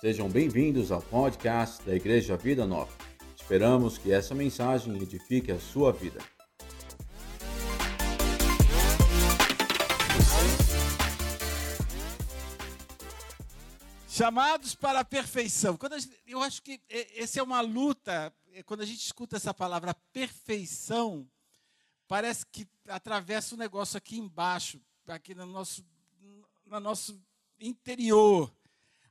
[0.00, 2.96] Sejam bem-vindos ao podcast da Igreja Vida Nova.
[3.34, 6.20] Esperamos que essa mensagem edifique a sua vida.
[14.08, 15.76] Chamados para a perfeição.
[15.76, 16.80] Quando gente, eu acho que
[17.16, 18.32] essa é uma luta.
[18.52, 21.28] É, quando a gente escuta essa palavra perfeição,
[22.06, 25.84] parece que atravessa um negócio aqui embaixo, aqui no nosso,
[26.64, 27.20] no nosso
[27.58, 28.56] interior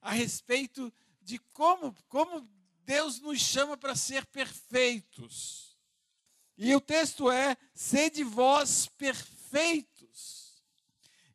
[0.08, 2.48] a respeito de como, como
[2.86, 5.78] Deus nos chama para ser perfeitos.
[6.58, 10.64] E o texto é: sede vós perfeitos.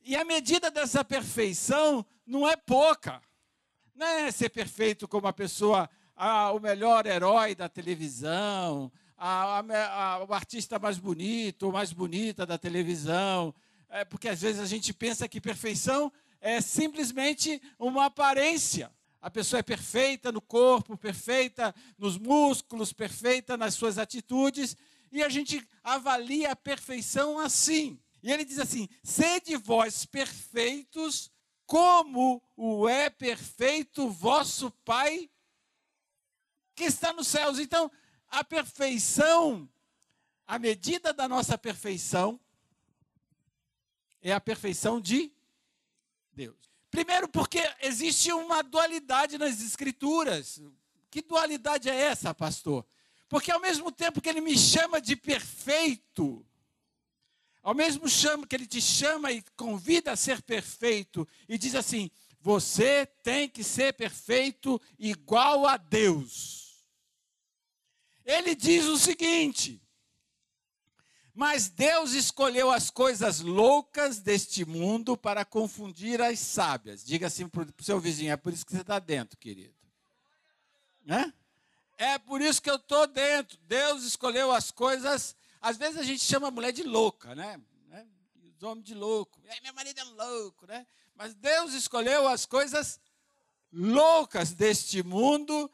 [0.01, 3.21] E a medida dessa perfeição não é pouca.
[3.95, 10.25] Não é ser perfeito como a pessoa, a, o melhor herói da televisão, a, a,
[10.25, 13.55] o artista mais bonito ou mais bonita da televisão.
[13.91, 16.11] É, porque às vezes a gente pensa que perfeição
[16.43, 18.93] é simplesmente uma aparência.
[19.21, 24.77] A pessoa é perfeita no corpo, perfeita nos músculos, perfeita nas suas atitudes,
[25.13, 27.97] e a gente avalia a perfeição assim.
[28.21, 31.31] E ele diz assim: sede vós perfeitos,
[31.65, 35.31] como o é perfeito vosso Pai
[36.75, 37.61] que está nos céus.
[37.61, 37.91] Então,
[38.29, 39.69] a perfeição,
[40.45, 42.41] a medida da nossa perfeição,
[44.21, 45.33] é a perfeição de
[46.33, 46.57] Deus.
[46.91, 50.61] Primeiro, porque existe uma dualidade nas Escrituras.
[51.11, 52.87] Que dualidade é essa, pastor?
[53.29, 56.45] Porque ao mesmo tempo que ele me chama de perfeito,
[57.63, 62.11] ao mesmo tempo que ele te chama e convida a ser perfeito, e diz assim:
[62.41, 66.85] você tem que ser perfeito igual a Deus.
[68.25, 69.82] Ele diz o seguinte:
[71.35, 77.03] mas Deus escolheu as coisas loucas deste mundo para confundir as sábias.
[77.03, 79.75] Diga assim para o seu vizinho: é por isso que você está dentro, querido.
[81.05, 81.33] Né?
[81.97, 83.57] É por isso que eu estou dentro.
[83.63, 85.35] Deus escolheu as coisas.
[85.61, 87.59] Às vezes a gente chama a mulher de louca, né?
[87.87, 88.07] né?
[88.45, 89.41] Os homens de louco.
[89.47, 90.87] É, meu marido é louco, né?
[91.15, 93.01] Mas Deus escolheu as coisas
[93.73, 95.71] loucas deste mundo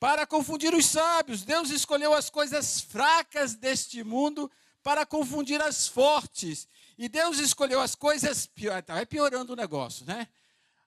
[0.00, 1.42] para confundir os sábios.
[1.42, 4.50] Deus escolheu as coisas fracas deste mundo
[5.06, 6.68] confundir as fortes.
[6.96, 8.84] E Deus escolheu as coisas piores.
[8.84, 10.26] Tá, vai piorando o negócio, né?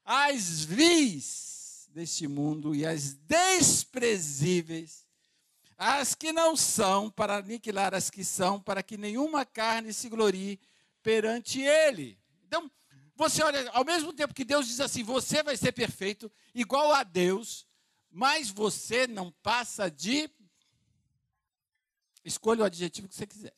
[0.04, 5.06] As vis deste mundo e as desprezíveis,
[5.78, 10.60] as que não são, para aniquilar as que são, para que nenhuma carne se glorie
[11.02, 12.20] perante Ele.
[12.46, 12.70] Então,
[13.16, 17.04] você olha, ao mesmo tempo que Deus diz assim: você vai ser perfeito, igual a
[17.04, 17.66] Deus,
[18.10, 20.30] mas você não passa de.
[22.24, 23.54] Escolha o adjetivo que você quiser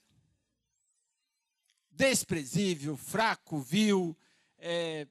[2.04, 4.18] desprezível, fraco, vil,
[4.58, 5.08] é,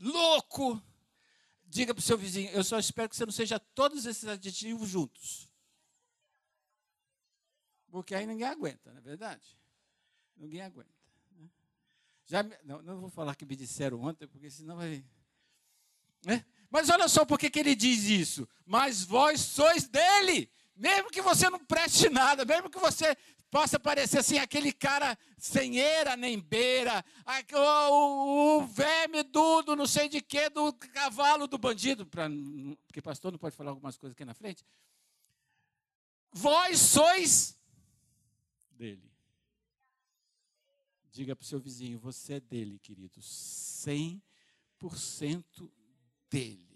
[0.00, 0.82] louco.
[1.66, 4.88] Diga para o seu vizinho, eu só espero que você não seja todos esses adjetivos
[4.88, 5.50] juntos.
[7.90, 9.58] Porque aí ninguém aguenta, não é verdade?
[10.36, 10.88] Ninguém aguenta.
[11.32, 11.48] Né?
[12.24, 15.04] Já, não, não vou falar que me disseram ontem, porque senão vai.
[16.24, 16.44] Né?
[16.70, 18.48] Mas olha só por que ele diz isso.
[18.64, 20.50] Mas vós sois dele.
[20.74, 23.16] Mesmo que você não preste nada, mesmo que você
[23.54, 27.04] possa parecer assim, aquele cara sem eira nem beira,
[27.52, 32.28] o, o verme do, não sei de quê, do cavalo do bandido, pra,
[32.84, 34.64] porque pastor não pode falar algumas coisas aqui na frente.
[36.32, 37.56] Vós sois
[38.72, 39.08] dele.
[41.12, 44.20] Diga para o seu vizinho, você é dele, querido, 100%
[46.28, 46.74] dele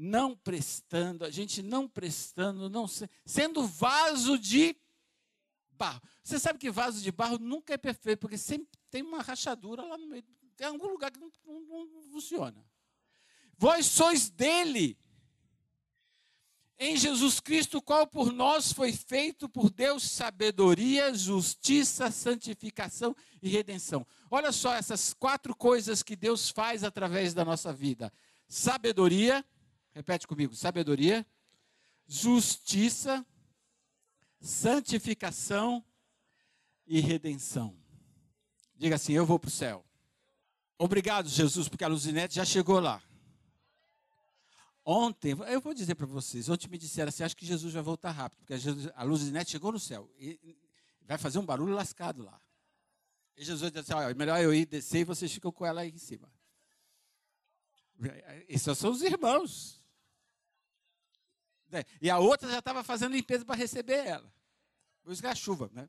[0.00, 2.86] não prestando, a gente não prestando, não
[3.24, 4.76] sendo vaso de
[5.78, 6.02] barro.
[6.22, 9.96] Você sabe que vaso de barro nunca é perfeito, porque sempre tem uma rachadura lá
[9.96, 10.24] no meio,
[10.56, 12.64] tem algum lugar que não, não, não funciona.
[13.56, 14.98] Vós sois dele.
[16.80, 24.06] Em Jesus Cristo, qual por nós foi feito por Deus sabedoria, justiça, santificação e redenção.
[24.30, 28.12] Olha só essas quatro coisas que Deus faz através da nossa vida:
[28.46, 29.44] sabedoria,
[29.98, 31.26] Repete comigo: sabedoria,
[32.06, 33.26] justiça,
[34.40, 35.84] santificação
[36.86, 37.76] e redenção.
[38.76, 39.84] Diga assim: Eu vou para o céu.
[40.78, 43.02] Obrigado, Jesus, porque a Luzinete já chegou lá.
[44.84, 48.10] Ontem, eu vou dizer para vocês, ontem me disseram assim, acho que Jesus vai voltar
[48.10, 48.54] rápido, porque
[48.94, 50.56] a Luzinete chegou no céu e
[51.02, 52.40] vai fazer um barulho lascado lá.
[53.36, 55.98] E Jesus disse assim, melhor eu ir descer e vocês ficam com ela aí em
[55.98, 56.32] cima.
[58.48, 59.77] Esses são os irmãos.
[61.72, 64.32] É, e a outra já estava fazendo limpeza para receber ela.
[65.02, 65.88] Por é a chuva, né?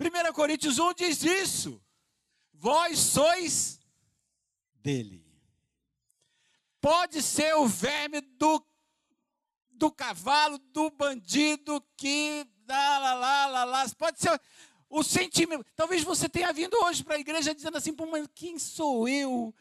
[0.00, 1.82] 1 Coríntios 1 diz isso.
[2.54, 3.78] Vós sois
[4.74, 5.24] dele.
[6.80, 8.64] Pode ser o verme do,
[9.70, 12.46] do cavalo, do bandido que.
[12.66, 13.88] Lá, lá, lá, lá, lá.
[13.98, 14.40] Pode ser
[14.88, 15.64] o sentimento.
[15.76, 19.54] Talvez você tenha vindo hoje para a igreja dizendo assim, mas quem sou eu?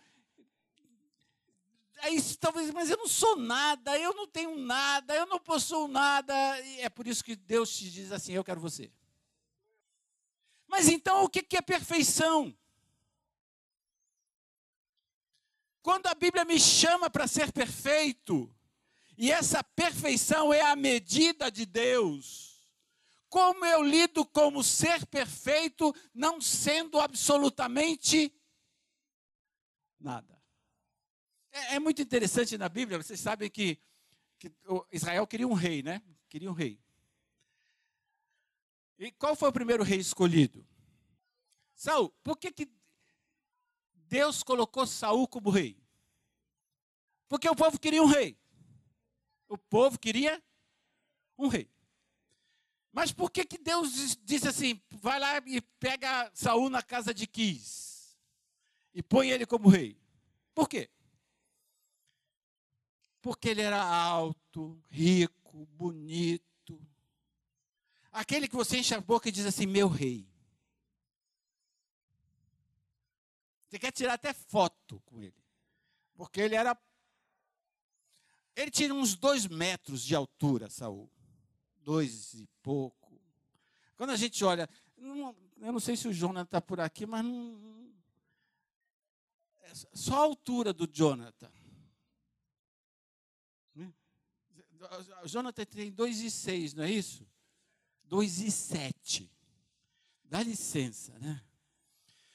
[2.01, 6.33] Aí, talvez, mas eu não sou nada, eu não tenho nada, eu não possuo nada.
[6.61, 8.91] E é por isso que Deus te diz assim: eu quero você.
[10.67, 12.55] Mas então o que é perfeição?
[15.81, 18.53] Quando a Bíblia me chama para ser perfeito,
[19.17, 22.69] e essa perfeição é a medida de Deus,
[23.27, 28.33] como eu lido como ser perfeito, não sendo absolutamente
[29.99, 30.38] nada?
[31.51, 33.79] É, é muito interessante na Bíblia, vocês sabem que,
[34.37, 34.51] que
[34.91, 36.01] Israel queria um rei, né?
[36.27, 36.79] Queria um rei.
[38.97, 40.65] E qual foi o primeiro rei escolhido?
[41.73, 42.09] Saul.
[42.23, 42.69] Por que, que
[43.93, 45.81] Deus colocou Saul como rei?
[47.27, 48.37] Porque o povo queria um rei.
[49.47, 50.43] O povo queria
[51.37, 51.69] um rei.
[52.91, 57.25] Mas por que, que Deus disse assim: vai lá e pega Saul na casa de
[57.25, 58.17] Quis
[58.93, 59.97] e põe ele como rei?
[60.53, 60.89] Por quê?
[63.21, 66.49] Porque ele era alto, rico, bonito
[68.11, 70.27] Aquele que você enche a boca e diz assim: meu rei.
[73.67, 75.35] Você quer tirar até foto com ele.
[76.15, 76.77] Porque ele era.
[78.55, 81.09] Ele tinha uns dois metros de altura, Saul.
[81.77, 83.21] Dois e pouco.
[83.95, 84.67] Quando a gente olha.
[84.97, 87.93] eu não sei se o Jonathan está por aqui, mas não.
[89.61, 91.51] É só a altura do Jonathan.
[93.75, 93.93] Né?
[94.68, 94.68] O
[95.25, 97.27] Jonathan tem dois e seis, não é isso?
[98.09, 99.31] 2 e 7.
[100.25, 101.41] Dá licença, né?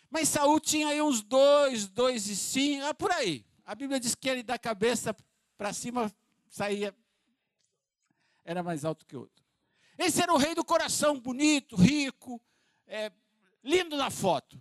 [0.08, 3.44] Mas Saul tinha aí uns 2, 2 e 5, ah, por aí.
[3.64, 5.14] A Bíblia diz que ele da cabeça
[5.58, 6.12] para cima
[6.48, 6.94] saía,
[8.44, 9.44] era mais alto que o outro.
[9.98, 12.40] Esse era o rei do coração, bonito, rico,
[12.86, 13.10] é,
[13.62, 14.60] lindo na foto.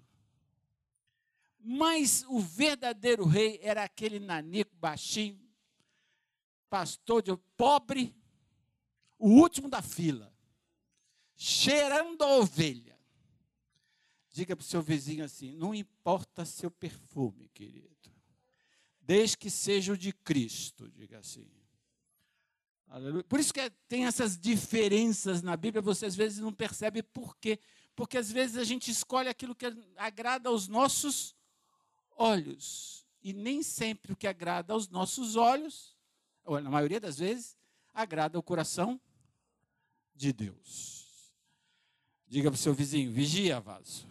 [1.60, 5.40] Mas o verdadeiro rei era aquele nanico baixinho,
[6.74, 8.16] pastor de pobre,
[9.20, 10.34] o último da fila
[11.36, 13.00] cheirando a ovelha.
[14.32, 18.12] Diga para o seu vizinho assim: não importa seu perfume, querido,
[19.00, 21.48] desde que seja o de Cristo, diga assim.
[22.88, 23.24] Aleluia.
[23.24, 27.60] Por isso que tem essas diferenças na Bíblia, você às vezes não percebe por quê.
[27.96, 31.36] Porque às vezes a gente escolhe aquilo que agrada aos nossos
[32.16, 33.06] olhos.
[33.22, 35.93] E nem sempre o que agrada aos nossos olhos,
[36.44, 37.58] ou na maioria das vezes,
[37.94, 39.00] agrada ao coração
[40.16, 41.34] de Deus.
[42.28, 44.08] Diga para o seu vizinho, vigia, vaso.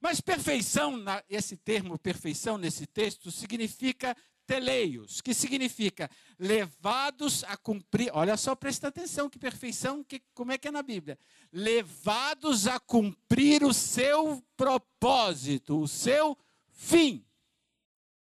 [0.00, 4.16] Mas perfeição, esse termo perfeição nesse texto, significa
[4.46, 8.10] teleios, que significa levados a cumprir.
[8.14, 11.18] Olha só, presta atenção que perfeição, que, como é que é na Bíblia?
[11.52, 16.36] Levados a cumprir o seu propósito, o seu
[16.70, 17.24] fim.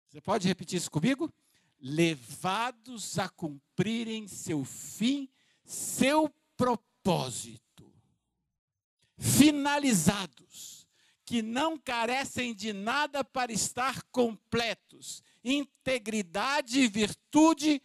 [0.07, 1.33] Você pode repetir isso comigo?
[1.81, 5.27] Levados a cumprirem seu fim,
[5.65, 7.61] seu propósito
[9.21, 10.87] finalizados,
[11.23, 17.81] que não carecem de nada para estar completos, integridade e virtude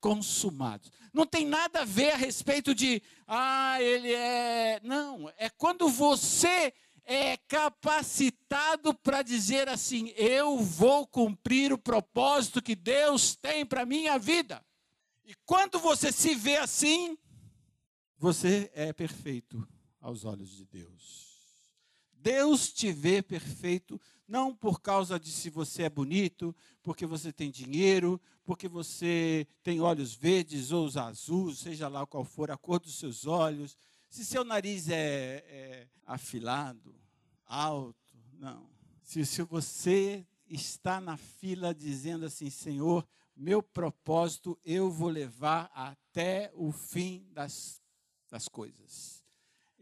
[0.00, 0.90] consumados.
[1.12, 4.80] Não tem nada a ver a respeito de, ah, ele é.
[4.82, 6.72] Não, é quando você
[7.04, 14.18] é capacitado para dizer assim: eu vou cumprir o propósito que Deus tem para minha
[14.18, 14.64] vida.
[15.24, 17.16] E quando você se vê assim,
[18.18, 19.66] você é perfeito
[20.00, 21.32] aos olhos de Deus.
[22.12, 27.50] Deus te vê perfeito, não por causa de se você é bonito, porque você tem
[27.50, 32.96] dinheiro, porque você tem olhos verdes ou azuis, seja lá qual for a cor dos
[32.96, 33.76] seus olhos,
[34.14, 36.94] se seu nariz é, é afilado,
[37.46, 38.70] alto, não.
[39.02, 46.50] Se, se você está na fila dizendo assim, Senhor, meu propósito eu vou levar até
[46.54, 47.80] o fim das,
[48.30, 49.22] das coisas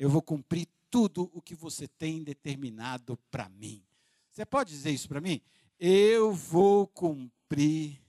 [0.01, 3.85] eu vou cumprir tudo o que você tem determinado para mim.
[4.31, 5.43] Você pode dizer isso para mim?
[5.79, 8.01] Eu vou cumprir.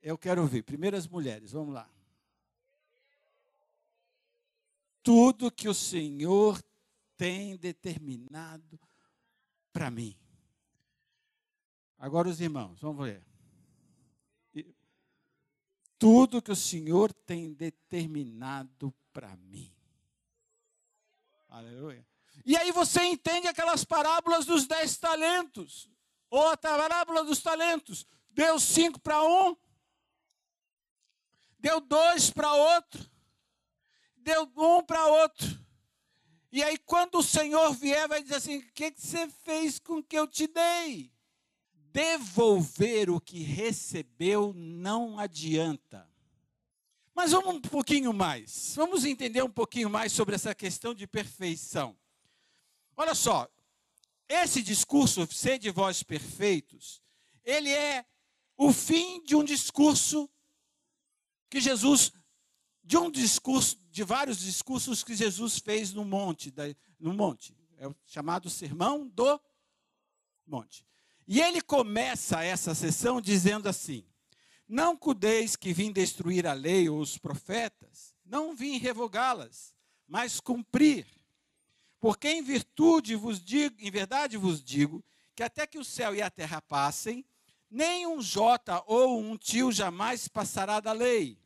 [0.00, 0.62] Eu quero ouvir.
[0.62, 1.86] Primeiras mulheres, vamos lá.
[5.02, 6.62] Tudo que o Senhor
[7.16, 8.78] tem determinado
[9.72, 10.16] para mim.
[11.98, 13.26] Agora os irmãos, vamos ver.
[15.98, 19.74] Tudo que o Senhor tem determinado para mim.
[21.48, 22.06] Aleluia.
[22.44, 25.90] E aí você entende aquelas parábolas dos dez talentos.
[26.30, 28.06] Ou a parábola dos talentos.
[28.30, 29.56] Deu cinco para um,
[31.58, 33.04] deu dois para outro,
[34.28, 35.58] deu um para outro.
[36.52, 39.98] E aí, quando o Senhor vier, vai dizer assim: O que, que você fez com
[39.98, 41.10] o que eu te dei?
[41.72, 46.06] Devolver o que recebeu não adianta.
[47.14, 48.74] Mas vamos um pouquinho mais.
[48.76, 51.96] Vamos entender um pouquinho mais sobre essa questão de perfeição.
[52.96, 53.48] Olha só,
[54.28, 57.02] esse discurso, ser de vós perfeitos,
[57.44, 58.04] ele é
[58.56, 60.30] o fim de um discurso
[61.48, 62.12] que Jesus,
[62.88, 66.50] de um discurso, de vários discursos que Jesus fez no monte,
[66.98, 69.38] no monte, é o chamado Sermão do
[70.46, 70.86] Monte.
[71.26, 74.06] E ele começa essa sessão dizendo assim:
[74.66, 79.74] Não cuideis que vim destruir a lei ou os profetas, não vim revogá-las,
[80.06, 81.06] mas cumprir.
[82.00, 85.04] Porque em virtude vos digo, em verdade vos digo,
[85.36, 87.22] que até que o céu e a terra passem,
[87.70, 91.38] nem um jota ou um tio jamais passará da lei,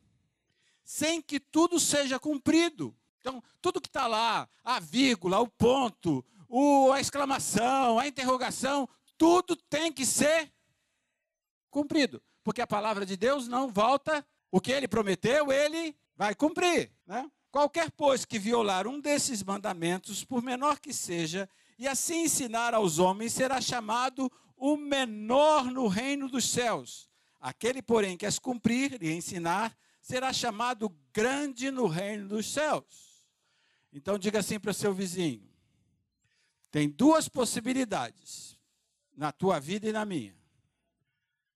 [0.83, 2.95] sem que tudo seja cumprido.
[3.19, 8.87] Então, tudo que está lá, a vírgula, o ponto, o, a exclamação, a interrogação,
[9.17, 10.51] tudo tem que ser
[11.71, 12.21] cumprido.
[12.43, 16.91] Porque a palavra de Deus não volta, o que ele prometeu, ele vai cumprir.
[17.07, 17.29] Né?
[17.49, 21.49] Qualquer, pois, que violar um desses mandamentos, por menor que seja,
[21.79, 27.09] e assim ensinar aos homens, será chamado o menor no reino dos céus.
[27.39, 33.25] Aquele, porém, que as cumprir e ensinar, será chamado grande no reino dos céus.
[33.91, 35.49] Então, diga assim para seu vizinho:
[36.69, 38.59] tem duas possibilidades
[39.15, 40.35] na tua vida e na minha.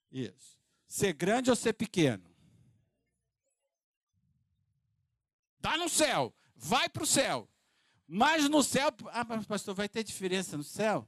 [0.09, 0.57] Isso.
[0.87, 2.23] Ser grande ou ser pequeno.
[5.57, 7.49] Está no céu, vai para o céu.
[8.07, 11.05] Mas no céu, ah, pastor, vai ter diferença no céu?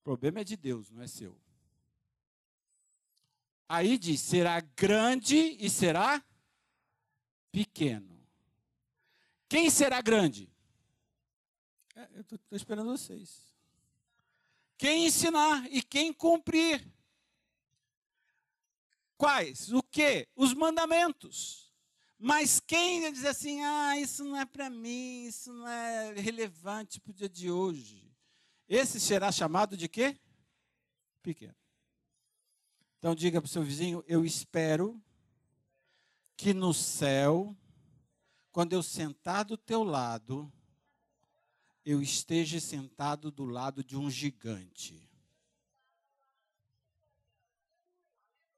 [0.00, 1.40] O problema é de Deus, não é seu.
[3.68, 6.22] Aí diz: será grande e será
[7.50, 8.16] pequeno.
[9.48, 10.50] Quem será grande?
[11.94, 13.46] É, eu estou esperando vocês.
[14.76, 16.86] Quem ensinar e quem cumprir.
[19.16, 19.72] Quais?
[19.72, 20.28] O que?
[20.36, 21.72] Os mandamentos.
[22.18, 27.10] Mas quem diz assim, ah, isso não é para mim, isso não é relevante para
[27.10, 28.10] o dia de hoje.
[28.68, 30.18] Esse será chamado de quê?
[31.22, 31.54] Pequeno.
[33.06, 35.00] Então diga para o seu vizinho, eu espero
[36.36, 37.56] que no céu,
[38.50, 40.52] quando eu sentar do teu lado,
[41.84, 45.08] eu esteja sentado do lado de um gigante.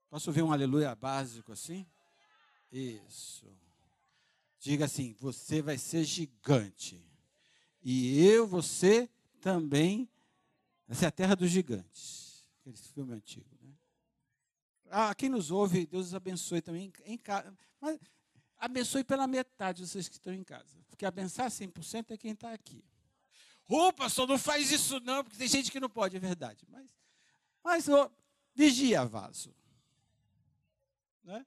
[0.09, 1.87] Posso ver um aleluia básico assim?
[2.73, 3.55] Isso.
[4.59, 7.07] Diga assim: você vai ser gigante.
[7.83, 9.11] E eu, você
[9.43, 10.09] também.
[10.89, 12.49] Essa é a terra dos gigantes.
[12.61, 13.58] Aquele filme antigo.
[14.91, 17.53] Ah, quem nos ouve, Deus abençoe também em casa.
[17.81, 17.99] Mas
[18.59, 20.79] abençoe pela metade vocês que estão em casa.
[20.89, 22.85] Porque abençoar 100% é quem está aqui.
[23.69, 26.65] Ô, oh, pastor, não faz isso não, porque tem gente que não pode, é verdade.
[26.69, 26.89] Mas,
[27.63, 27.87] mas
[28.55, 29.55] vigia vaso.
[31.23, 31.45] Né?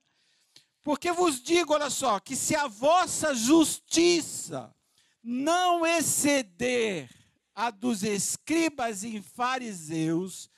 [0.82, 4.74] Porque vos digo, olha só, que se a vossa justiça
[5.22, 7.10] não exceder
[7.54, 10.48] a dos escribas e fariseus,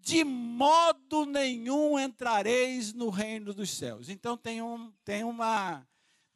[0.00, 4.08] de modo nenhum entrareis no reino dos céus.
[4.08, 5.86] Então tem, um, tem, uma,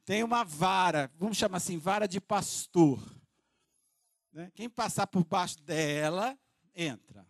[0.05, 3.01] tem uma vara, vamos chamar assim, vara de pastor.
[4.33, 4.51] Né?
[4.55, 6.39] Quem passar por baixo dela,
[6.75, 7.27] entra.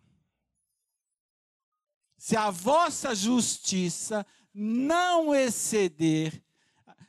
[2.17, 6.41] Se a vossa justiça não exceder.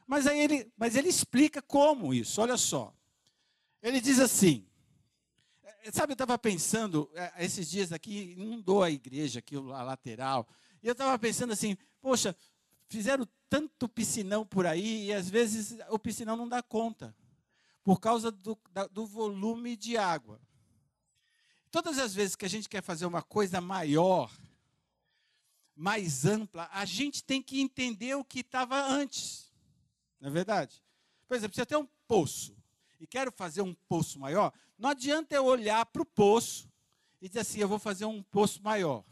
[0.06, 2.94] Mas aí ele, mas ele explica como isso, olha só.
[3.82, 4.65] Ele diz assim,
[5.92, 10.48] sabe, eu estava pensando, é, esses dias aqui, inundou a igreja, aqui, a lateral,
[10.82, 12.36] e eu estava pensando assim, poxa,
[12.88, 17.14] fizeram tanto piscinão por aí, e às vezes o piscinão não dá conta,
[17.82, 18.58] por causa do,
[18.90, 20.40] do volume de água.
[21.70, 24.32] Todas as vezes que a gente quer fazer uma coisa maior,
[25.74, 29.52] mais ampla, a gente tem que entender o que estava antes.
[30.18, 30.82] Não é verdade?
[31.28, 32.56] Por exemplo, se eu tenho um poço
[32.98, 36.70] e quero fazer um poço maior, não adianta eu olhar para o poço
[37.20, 39.04] e dizer assim, eu vou fazer um poço maior.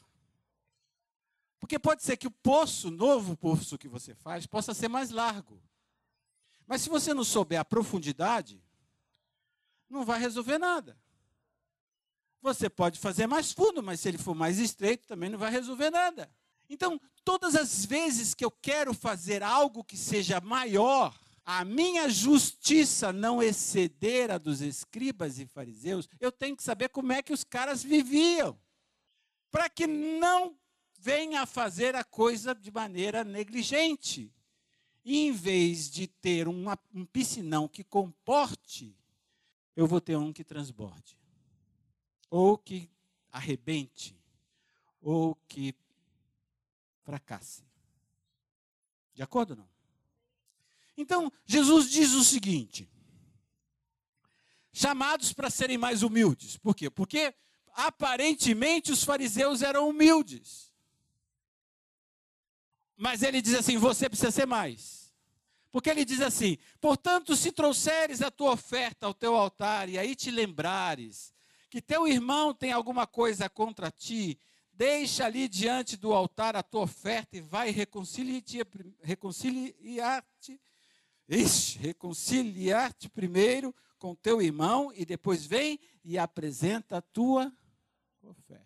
[1.59, 5.62] Porque pode ser que o poço, novo poço que você faz, possa ser mais largo.
[6.66, 8.62] Mas se você não souber a profundidade,
[9.88, 10.99] não vai resolver nada.
[12.42, 15.88] Você pode fazer mais fundo, mas se ele for mais estreito, também não vai resolver
[15.88, 16.30] nada.
[16.68, 23.12] Então, todas as vezes que eu quero fazer algo que seja maior, a minha justiça
[23.12, 27.44] não exceder a dos escribas e fariseus, eu tenho que saber como é que os
[27.44, 28.58] caras viviam.
[29.50, 30.58] para que não
[30.98, 34.32] venha a fazer a coisa de maneira negligente.
[35.04, 38.96] E em vez de ter uma, um piscinão que comporte,
[39.76, 41.16] eu vou ter um que transborde.
[42.30, 42.90] Ou que
[43.30, 44.18] arrebente.
[45.00, 45.74] Ou que
[47.02, 47.62] fracasse.
[49.12, 49.73] De acordo ou não?
[50.96, 52.88] Então, Jesus diz o seguinte:
[54.72, 56.56] chamados para serem mais humildes.
[56.56, 56.90] Por quê?
[56.90, 57.34] Porque
[57.72, 60.72] aparentemente os fariseus eram humildes.
[62.96, 65.12] Mas ele diz assim: você precisa ser mais.
[65.70, 70.14] Porque ele diz assim: portanto, se trouxeres a tua oferta ao teu altar e aí
[70.14, 71.34] te lembrares
[71.74, 74.38] que teu irmão tem alguma coisa contra ti,
[74.72, 80.60] deixa ali diante do altar a tua oferta e vai reconciliar-te
[81.28, 87.52] reconciliar-te primeiro com teu irmão e depois vem e apresenta a tua
[88.22, 88.64] oferta.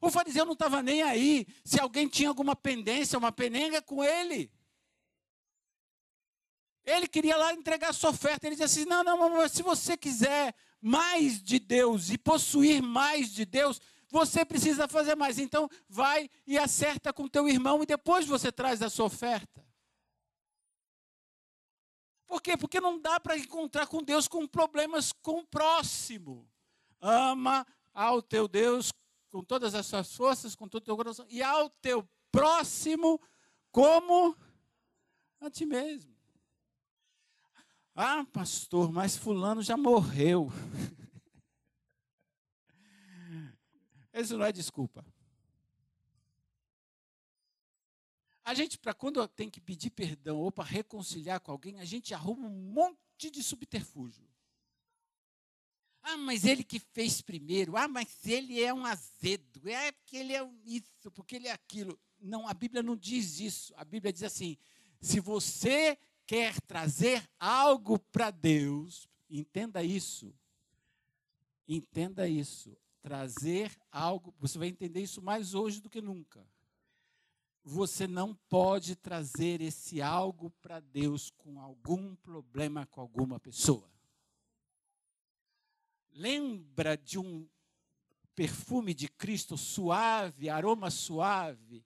[0.00, 4.52] O fariseu não estava nem aí se alguém tinha alguma pendência, uma penenga com ele.
[6.84, 8.46] Ele queria lá entregar sua oferta.
[8.46, 13.32] Ele dizia assim: não, não, mas se você quiser mais de Deus e possuir mais
[13.32, 15.40] de Deus, você precisa fazer mais.
[15.40, 19.65] Então, vai e acerta com teu irmão e depois você traz a sua oferta.
[22.26, 22.56] Por quê?
[22.56, 26.48] Porque não dá para encontrar com Deus com problemas com o próximo.
[27.00, 28.90] Ama ao teu Deus
[29.30, 33.20] com todas as suas forças, com todo o teu coração, e ao teu próximo
[33.70, 34.36] como
[35.40, 36.14] a ti mesmo.
[37.94, 40.50] Ah, pastor, mas fulano já morreu.
[44.12, 45.04] Isso não é desculpa.
[48.46, 52.14] A gente, para quando tem que pedir perdão ou para reconciliar com alguém, a gente
[52.14, 54.24] arruma um monte de subterfúgio.
[56.00, 57.76] Ah, mas ele que fez primeiro.
[57.76, 59.68] Ah, mas ele é um azedo.
[59.68, 61.98] É porque ele é isso, porque ele é aquilo.
[62.20, 63.74] Não, a Bíblia não diz isso.
[63.76, 64.56] A Bíblia diz assim:
[65.00, 70.32] se você quer trazer algo para Deus, entenda isso.
[71.66, 72.78] Entenda isso.
[73.02, 76.46] Trazer algo, você vai entender isso mais hoje do que nunca.
[77.68, 83.90] Você não pode trazer esse algo para Deus com algum problema com alguma pessoa
[86.16, 87.46] lembra de um
[88.34, 91.84] perfume de Cristo suave, aroma suave,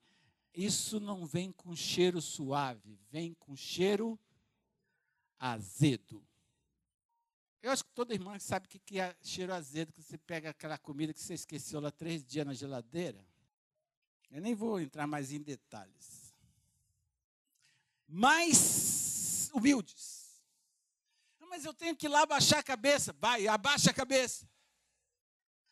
[0.55, 4.19] isso não vem com cheiro suave, vem com cheiro
[5.39, 6.25] azedo.
[7.63, 10.79] Eu acho que toda irmã sabe o que é cheiro azedo, que você pega aquela
[10.79, 13.25] comida que você esqueceu lá três dias na geladeira.
[14.31, 16.35] Eu nem vou entrar mais em detalhes.
[18.09, 20.21] Mais humildes
[21.51, 23.13] mas eu tenho que ir lá abaixar a cabeça.
[23.19, 24.49] Vai, abaixa a cabeça.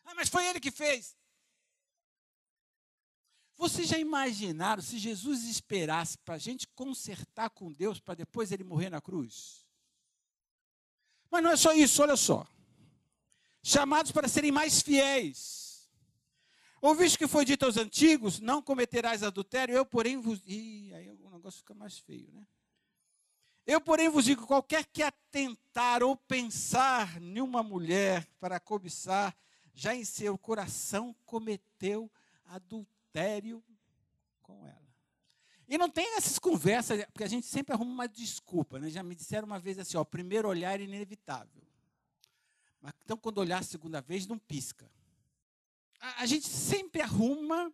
[0.03, 1.17] Ah, mas foi ele que fez.
[3.55, 8.63] Vocês já imaginaram se Jesus esperasse para a gente consertar com Deus para depois ele
[8.63, 9.65] morrer na cruz?
[11.31, 12.45] Mas não é só isso, olha só.
[13.63, 15.58] Chamados para serem mais fiéis.
[16.81, 20.41] Ouviste que foi dito aos antigos: não cometerás adultério, eu, porém, vos.
[20.45, 22.45] Ih, aí o negócio fica mais feio, né?
[23.65, 29.35] Eu, porém, vos digo: qualquer que atentar ou pensar em uma mulher para cobiçar,
[29.73, 32.09] já em seu coração cometeu
[32.45, 33.63] adultério
[34.41, 34.89] com ela.
[35.67, 38.89] E não tem essas conversas, porque a gente sempre arruma uma desculpa, né?
[38.89, 41.61] Já me disseram uma vez assim: ó, primeiro olhar é inevitável.
[42.81, 44.89] Mas, então, quando olhar a segunda vez, não pisca.
[45.99, 47.73] A, a gente sempre arruma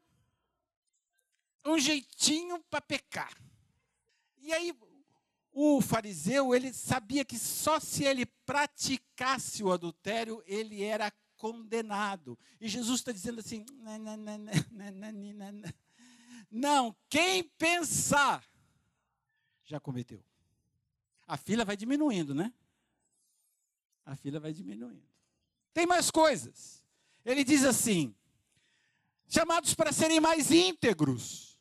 [1.65, 3.33] um jeitinho para pecar.
[4.37, 4.73] E aí,
[5.51, 12.37] o fariseu, ele sabia que só se ele praticasse o adultério, ele era condenado.
[12.59, 13.65] E Jesus está dizendo assim:
[16.51, 18.43] não, quem pensar
[19.63, 20.23] já cometeu.
[21.27, 22.53] A fila vai diminuindo, né?
[24.05, 25.07] A fila vai diminuindo.
[25.73, 26.84] Tem mais coisas.
[27.25, 28.15] Ele diz assim:
[29.27, 31.55] chamados para serem mais íntegros.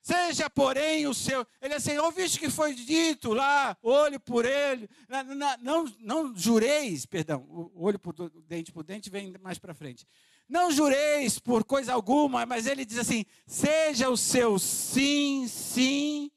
[0.00, 1.46] Seja, porém, o seu.
[1.60, 4.88] Ele é assim, ouviste que foi dito lá, olho por ele.
[5.06, 8.14] Não, não, não jureis, perdão, olho por
[8.46, 10.06] dente por dente vem mais para frente.
[10.48, 16.30] Não jureis por coisa alguma, mas ele diz assim: seja o seu sim, sim,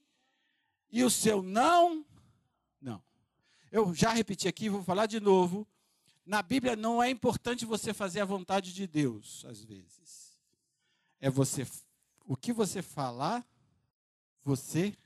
[0.91, 2.05] e o seu não,
[2.81, 3.01] não.
[3.71, 5.65] Eu já repeti aqui, vou falar de novo.
[6.31, 10.39] Na Bíblia não é importante você fazer a vontade de Deus, às vezes.
[11.19, 11.67] É você
[12.25, 13.45] o que você falar
[14.41, 14.97] você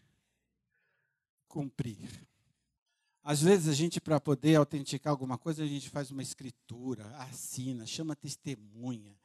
[1.48, 2.08] cumprir.
[3.24, 7.88] Às vezes a gente, para poder autenticar alguma coisa, a gente faz uma escritura, assina,
[7.88, 9.18] chama testemunha,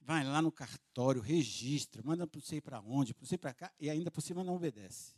[0.00, 3.90] vai lá no cartório, registra, manda para sei para onde, para sei para cá, e
[3.90, 5.12] ainda por cima não obedece.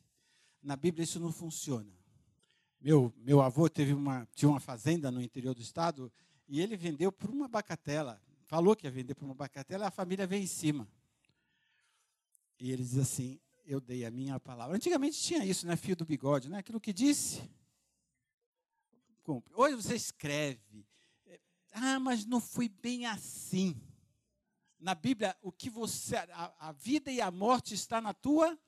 [0.63, 1.93] Na Bíblia isso não funciona.
[2.81, 6.11] Meu, meu avô teve uma, tinha uma fazenda no interior do estado
[6.51, 8.21] e ele vendeu por uma bacatela.
[8.47, 10.87] Falou que ia vender por uma bacatela, a família veio em cima.
[12.59, 14.75] E ele diz assim: Eu dei a minha palavra.
[14.75, 15.77] Antigamente tinha isso, né?
[15.77, 16.59] Fio do bigode, né?
[16.59, 17.49] Aquilo que disse.
[19.23, 19.55] Cumpre.
[19.55, 20.85] Hoje você escreve.
[21.73, 23.81] Ah, mas não foi bem assim.
[24.77, 26.17] Na Bíblia, o que você.
[26.17, 28.59] A, a vida e a morte está na tua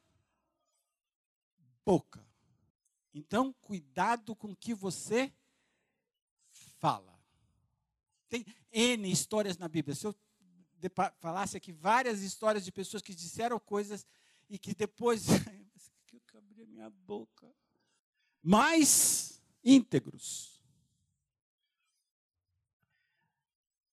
[1.84, 2.24] boca.
[3.12, 5.32] Então, cuidado com o que você
[6.78, 7.11] fala.
[8.32, 9.94] Tem N histórias na Bíblia.
[9.94, 10.16] Se eu
[11.20, 14.06] falasse aqui várias histórias de pessoas que disseram coisas
[14.48, 15.26] e que depois.
[16.32, 17.46] eu abri a minha boca.
[18.42, 20.64] Mais íntegros.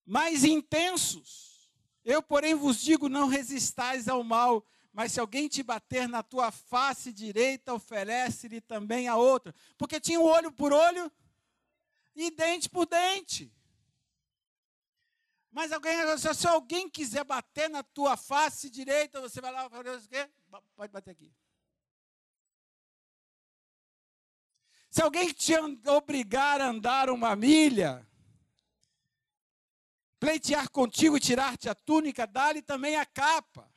[0.06, 1.70] Mais intensos.
[2.02, 6.50] Eu, porém, vos digo: não resistais ao mal mas se alguém te bater na tua
[6.50, 9.54] face direita, oferece-lhe também a outra.
[9.78, 11.12] Porque tinha um olho por olho
[12.12, 13.52] e dente por dente.
[15.50, 19.96] Mas alguém, se alguém quiser bater na tua face direita, você vai lá e fala
[19.96, 20.30] o quê?
[20.76, 21.32] Pode bater aqui.
[24.90, 25.54] Se alguém te
[25.88, 28.06] obrigar a andar uma milha,
[30.18, 33.72] pleitear contigo e tirar-te a túnica, dá-lhe também a capa.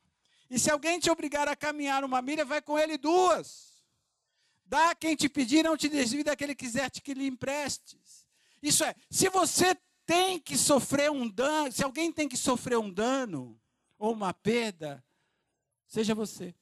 [0.50, 3.84] E se alguém te obrigar a caminhar uma milha, vai com ele duas.
[4.66, 8.26] Dá quem te pedir, não te desvie daquele que quiser te que lhe emprestes.
[8.62, 9.76] Isso é, se você
[10.14, 13.60] tem que sofrer um dano, se alguém tem que sofrer um dano
[13.98, 15.04] ou uma perda,
[15.88, 16.54] seja você.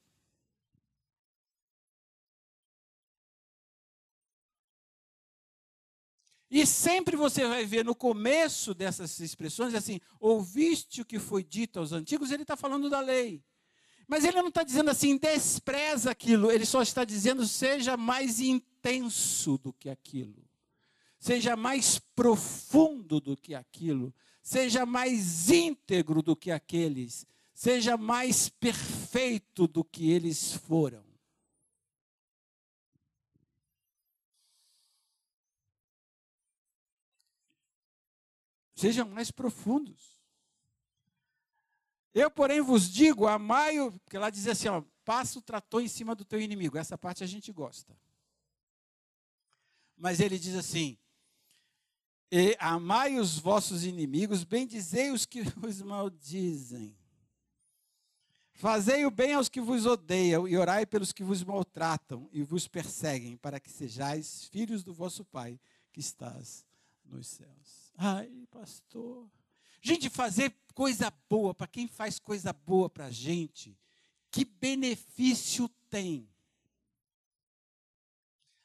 [6.49, 11.79] E sempre você vai ver no começo dessas expressões assim: ouviste o que foi dito
[11.79, 13.43] aos antigos, ele está falando da lei.
[14.07, 19.57] Mas ele não está dizendo assim, despreza aquilo, ele só está dizendo, seja mais intenso
[19.57, 20.49] do que aquilo,
[21.21, 29.67] seja mais profundo do que aquilo, seja mais íntegro do que aqueles, seja mais perfeito
[29.67, 31.05] do que eles foram.
[38.75, 40.19] Sejam mais profundos.
[42.15, 45.87] Eu, porém, vos digo, amai, o porque lá diz assim, ó, passa o trator em
[45.87, 46.79] cima do teu inimigo.
[46.79, 47.95] Essa parte a gente gosta.
[49.95, 50.97] Mas ele diz assim,
[52.57, 56.95] amai os vossos inimigos, bendizei os que vos maldizem.
[58.53, 62.67] Fazei o bem aos que vos odeiam e orai pelos que vos maltratam e vos
[62.67, 65.59] perseguem, para que sejais filhos do vosso Pai
[65.91, 66.65] que estás
[67.03, 67.91] nos céus.
[67.97, 69.27] Ai, pastor.
[69.81, 73.75] Gente, fazer coisa boa, para quem faz coisa boa para a gente,
[74.29, 76.29] que benefício tem?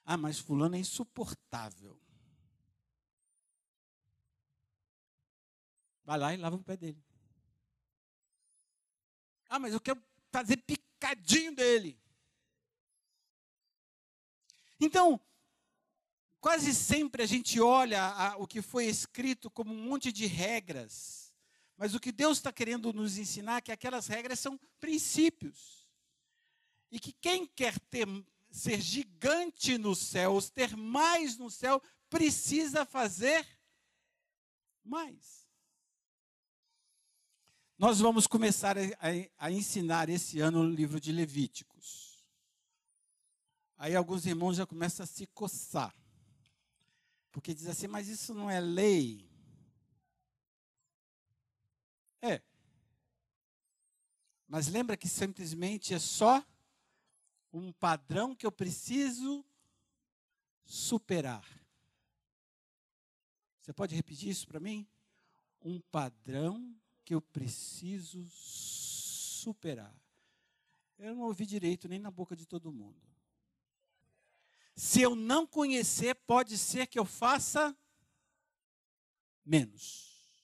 [0.05, 1.98] Ah, mas fulano é insuportável.
[6.07, 7.05] Vai lá e lava o pé dele.
[9.51, 12.01] Ah, mas eu quero fazer picadinho dele.
[14.81, 15.21] Então,
[16.40, 21.27] quase sempre a gente olha a, o que foi escrito como um monte de regras
[21.77, 25.87] mas o que Deus está querendo nos ensinar é que aquelas regras são princípios.
[26.90, 28.07] E que quem quer ter,
[28.51, 33.47] ser gigante nos céus, ter mais no céu, precisa fazer
[34.83, 35.45] mais.
[37.78, 38.76] Nós vamos começar
[39.38, 42.24] a, ensinar esse ano o livro de Levíticos.
[43.76, 45.94] Aí alguns irmãos já começam a se coçar.
[47.30, 49.28] Porque diz assim, mas isso não é lei.
[52.22, 52.40] É.
[54.48, 56.42] Mas lembra que simplesmente é só
[57.52, 59.44] um padrão que eu preciso
[60.64, 61.46] superar.
[63.60, 64.88] Você pode repetir isso para mim?
[65.60, 66.74] Um padrão
[67.07, 69.95] que eu preciso superar.
[70.99, 73.01] Eu não ouvi direito nem na boca de todo mundo.
[74.75, 77.75] Se eu não conhecer, pode ser que eu faça
[79.45, 80.37] menos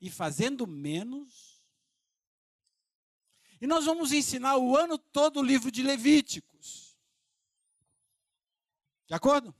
[0.00, 1.62] e fazendo menos.
[3.60, 6.96] E nós vamos ensinar o ano todo o livro de Levíticos.
[9.06, 9.54] De acordo?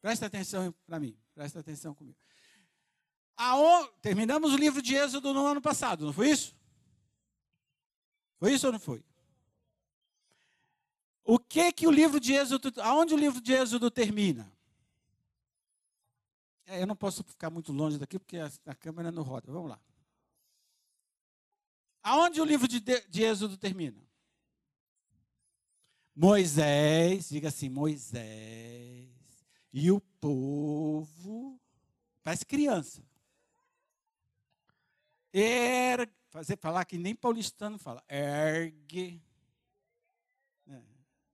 [0.00, 2.23] Presta atenção para mim, presta atenção comigo.
[3.36, 3.86] Aon...
[4.00, 6.54] Terminamos o livro de Êxodo no ano passado, não foi isso?
[8.38, 9.04] Foi isso ou não foi?
[11.24, 14.52] O que que o livro de Êxodo, aonde o livro de Êxodo termina?
[16.66, 19.50] É, eu não posso ficar muito longe daqui porque a, a câmera não roda.
[19.50, 19.80] Vamos lá.
[22.02, 24.02] Aonde o livro de, de Êxodo termina?
[26.14, 29.08] Moisés, diga assim, Moisés
[29.72, 31.60] e o povo,
[32.22, 33.02] parece criança.
[35.36, 39.20] Er, fazer falar que nem paulistano fala, ergue,
[40.64, 40.80] né,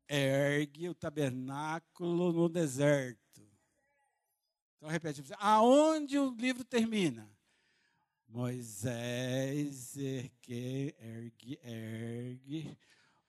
[0.09, 3.47] ergue o tabernáculo no deserto.
[4.79, 7.31] Então repete, aonde o livro termina?
[8.27, 12.79] Moisés ergue, ergue, ergue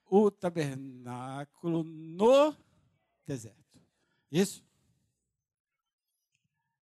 [0.05, 2.55] o tabernáculo no
[3.27, 3.81] deserto.
[4.31, 4.63] Isso?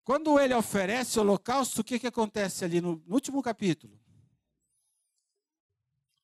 [0.07, 3.99] Quando ele oferece o holocausto, o que, que acontece ali no, no último capítulo?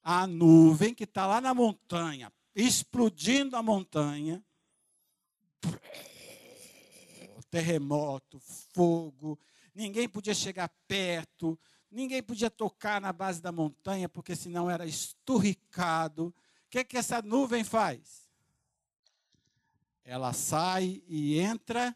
[0.02, 4.42] A nuvem que está lá na montanha, explodindo a montanha,
[7.52, 8.40] terremoto,
[8.74, 9.38] fogo,
[9.76, 11.60] ninguém podia chegar perto,
[11.92, 16.28] Ninguém podia tocar na base da montanha, porque senão era esturricado.
[16.28, 16.34] O
[16.70, 18.28] que, que essa nuvem faz?
[20.04, 21.96] Ela sai e entra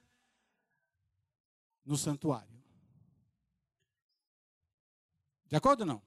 [1.87, 2.61] no santuário.
[5.47, 6.01] De acordo ou não?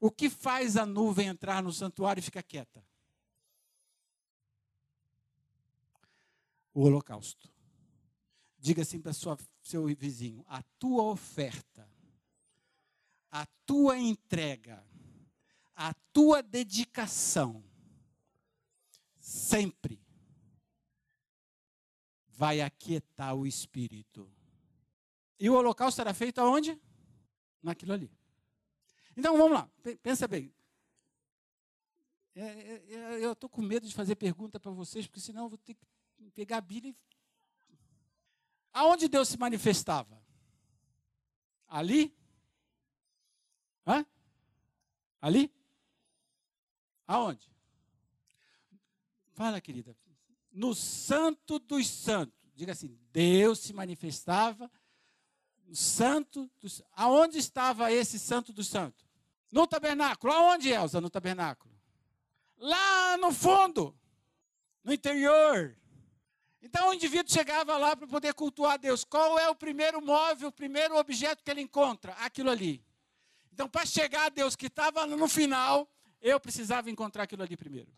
[0.00, 2.86] O que faz a nuvem entrar no santuário e ficar quieta?
[6.72, 7.52] O holocausto.
[8.56, 11.88] Diga assim para seu vizinho, a tua oferta,
[13.30, 14.84] a tua entrega,
[15.74, 17.64] a tua dedicação,
[19.18, 20.07] sempre
[22.38, 24.30] vai aquietar o espírito.
[25.40, 26.80] E o holocausto será feito aonde?
[27.60, 28.12] Naquilo ali.
[29.16, 29.68] Então vamos lá,
[30.00, 30.54] pensa bem.
[32.36, 35.48] É, é, é eu estou com medo de fazer pergunta para vocês, porque senão eu
[35.48, 35.84] vou ter que
[36.30, 37.08] pegar a Bíblia e
[38.72, 40.22] Aonde Deus se manifestava?
[41.66, 42.16] Ali?
[43.84, 44.06] Hã?
[45.20, 45.52] Ali?
[47.04, 47.50] Aonde?
[49.32, 49.96] Fala, querida.
[50.58, 52.34] No Santo dos Santos.
[52.52, 54.68] Diga assim: Deus se manifestava
[55.64, 59.06] no Santo dos Aonde estava esse Santo dos Santos?
[59.52, 60.32] No tabernáculo.
[60.32, 61.72] Aonde, Elza, no tabernáculo?
[62.56, 63.96] Lá no fundo,
[64.82, 65.78] no interior.
[66.60, 69.04] Então o indivíduo chegava lá para poder cultuar Deus.
[69.04, 72.14] Qual é o primeiro móvel, o primeiro objeto que ele encontra?
[72.14, 72.84] Aquilo ali.
[73.52, 75.88] Então, para chegar a Deus que estava no final,
[76.20, 77.92] eu precisava encontrar aquilo ali primeiro.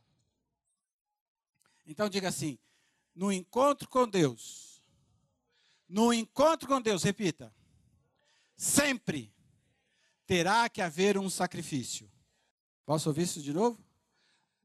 [1.91, 2.57] Então diga assim:
[3.13, 4.81] no encontro com Deus,
[5.89, 7.53] no encontro com Deus, repita,
[8.55, 9.35] sempre
[10.25, 12.09] terá que haver um sacrifício.
[12.87, 13.85] Posso ouvir isso de novo?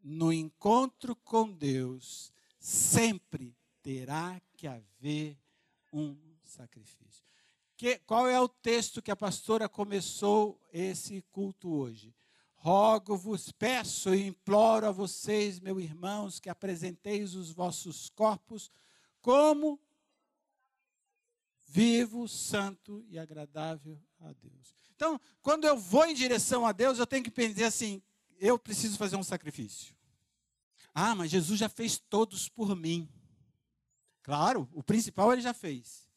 [0.04, 5.36] No encontro com Deus, sempre terá que haver
[5.92, 7.26] um sacrifício.
[7.76, 12.14] Que, qual é o texto que a pastora começou esse culto hoje?
[12.66, 18.72] Rogo-vos, peço e imploro a vocês, meus irmãos, que apresenteis os vossos corpos
[19.22, 19.80] como
[21.68, 24.76] vivo, santo e agradável a Deus.
[24.96, 28.02] Então, quando eu vou em direção a Deus, eu tenho que pensar assim:
[28.40, 29.96] eu preciso fazer um sacrifício.
[30.92, 33.08] Ah, mas Jesus já fez todos por mim.
[34.24, 36.10] Claro, o principal ele já fez.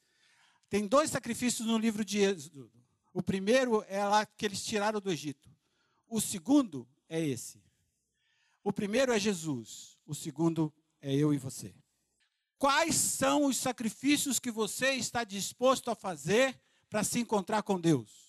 [0.71, 2.73] Tem dois sacrifícios no livro de Êxodo.
[3.13, 5.58] O primeiro é lá que eles tiraram do Egito.
[6.09, 7.63] O segundo é esse.
[8.65, 9.99] O primeiro é Jesus.
[10.07, 11.75] O segundo é eu e você.
[12.59, 18.29] Quais são os sacrifícios que você está disposto a fazer para se encontrar com Deus?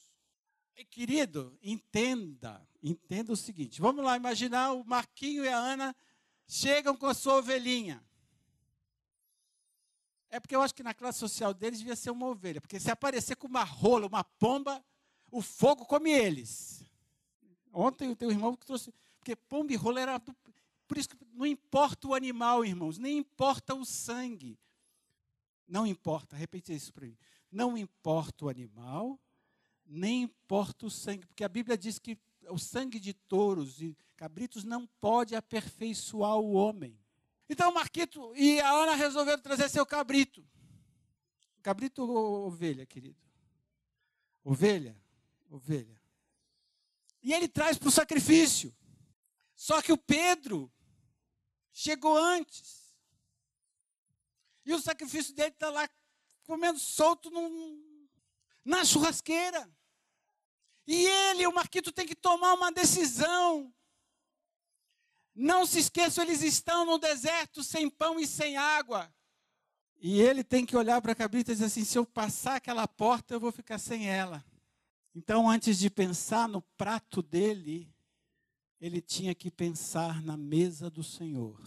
[0.75, 3.81] E, querido, entenda, entenda o seguinte.
[3.81, 5.95] Vamos lá imaginar o Marquinho e a Ana
[6.47, 8.03] chegam com a sua ovelhinha.
[10.29, 12.61] É porque eu acho que na classe social deles devia ser uma ovelha.
[12.61, 14.83] Porque se aparecer com uma rola, uma pomba,
[15.31, 16.85] o fogo come eles.
[17.79, 18.93] Ontem o teu irmão que trouxe.
[19.17, 20.19] Porque pomba e rola era.
[20.19, 24.57] Por isso que não importa o animal, irmãos, nem importa o sangue.
[25.67, 27.17] Não importa, repete isso para mim.
[27.51, 29.19] Não importa o animal,
[29.85, 31.25] nem importa o sangue.
[31.27, 32.17] Porque a Bíblia diz que
[32.49, 36.99] o sangue de touros e cabritos não pode aperfeiçoar o homem.
[37.47, 40.43] Então Marquito e a Ana resolveram trazer seu cabrito.
[41.61, 43.17] Cabrito ou ovelha, querido?
[44.43, 44.95] Ovelha?
[45.49, 45.98] Ovelha.
[47.21, 48.75] E ele traz para o sacrifício.
[49.55, 50.71] Só que o Pedro
[51.73, 52.95] chegou antes.
[54.65, 55.89] E o sacrifício dele está lá
[56.43, 58.07] comendo solto num,
[58.63, 59.69] na churrasqueira.
[60.87, 63.73] E ele, o Marquito, tem que tomar uma decisão.
[65.35, 69.13] Não se esqueçam, eles estão no deserto sem pão e sem água.
[70.01, 72.87] E ele tem que olhar para a cabrita e dizer assim: se eu passar aquela
[72.87, 74.43] porta, eu vou ficar sem ela.
[75.19, 77.93] Então, antes de pensar no prato dele,
[78.79, 81.61] ele tinha que pensar na mesa do Senhor.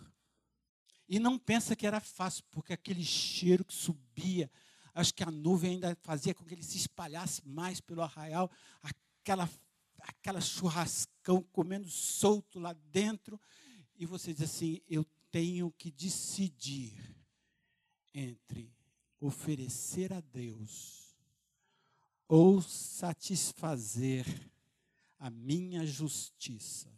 [1.06, 4.50] E não pensa que era fácil, porque aquele cheiro que subia,
[4.94, 8.50] acho que a nuvem ainda fazia com que ele se espalhasse mais pelo arraial,
[8.82, 9.46] aquela,
[9.98, 13.38] aquela churrascão comendo solto lá dentro,
[13.94, 16.98] e você diz assim: eu tenho que decidir
[18.14, 18.74] entre
[19.20, 21.01] oferecer a Deus
[22.34, 24.24] ou satisfazer
[25.18, 26.90] a minha justiça.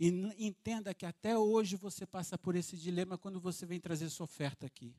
[0.00, 4.24] E entenda que até hoje você passa por esse dilema quando você vem trazer sua
[4.24, 4.96] oferta aqui.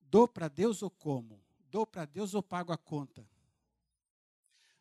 [0.00, 1.42] Dou para Deus ou como?
[1.68, 3.28] Dou para Deus ou pago a conta?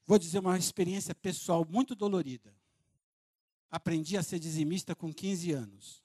[0.05, 2.55] Vou dizer uma experiência pessoal muito dolorida.
[3.67, 6.03] Aprendi a ser dizimista com 15 anos.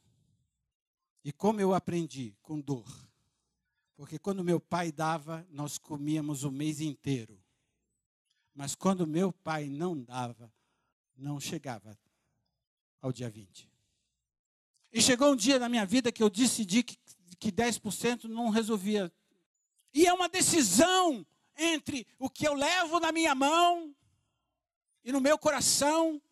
[1.22, 2.34] E como eu aprendi?
[2.40, 3.06] Com dor.
[3.98, 7.36] Porque quando meu pai dava, nós comíamos o mês inteiro.
[8.54, 10.54] Mas quando meu pai não dava,
[11.16, 11.98] não chegava
[13.02, 13.68] ao dia 20.
[14.92, 16.96] E chegou um dia na minha vida que eu decidi que,
[17.40, 19.12] que 10% não resolvia.
[19.92, 23.92] E é uma decisão entre o que eu levo na minha mão
[25.02, 26.22] e no meu coração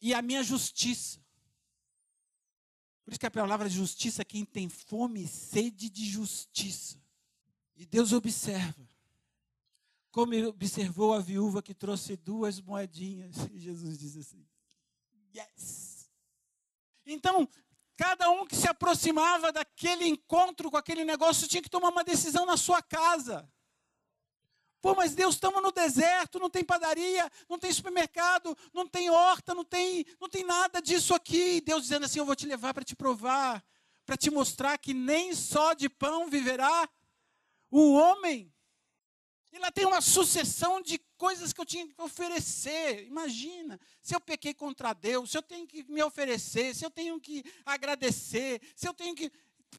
[0.00, 1.25] e a minha justiça.
[3.06, 7.00] Por isso que a palavra justiça, quem tem fome e sede de justiça.
[7.76, 8.84] E Deus observa.
[10.10, 13.36] Como observou a viúva que trouxe duas moedinhas.
[13.52, 14.44] E Jesus diz assim:
[15.32, 16.10] Yes.
[17.06, 17.48] Então,
[17.96, 22.44] cada um que se aproximava daquele encontro com aquele negócio tinha que tomar uma decisão
[22.44, 23.48] na sua casa.
[24.86, 29.52] Pô, mas Deus, estamos no deserto, não tem padaria, não tem supermercado, não tem horta,
[29.52, 31.60] não tem, não tem nada disso aqui.
[31.60, 33.64] Deus dizendo assim: Eu vou te levar para te provar,
[34.04, 36.88] para te mostrar que nem só de pão viverá
[37.68, 38.54] o homem.
[39.52, 43.08] E lá tem uma sucessão de coisas que eu tinha que oferecer.
[43.08, 47.20] Imagina, se eu pequei contra Deus, se eu tenho que me oferecer, se eu tenho
[47.20, 49.32] que agradecer, se eu tenho que.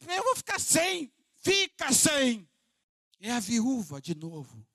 [0.06, 1.10] Eu vou ficar sem.
[1.38, 2.46] Fica sem.
[3.22, 4.68] É a viúva de novo.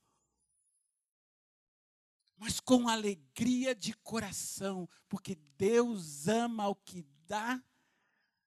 [2.43, 7.63] Mas com alegria de coração, porque Deus ama o que dá